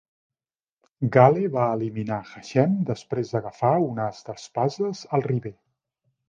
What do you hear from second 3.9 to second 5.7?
un as d'espases al river.